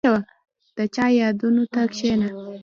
•د 0.77 0.79
چا 0.95 1.05
یادونو 1.19 1.63
ته 1.73 1.81
کښېنه. 1.91 2.29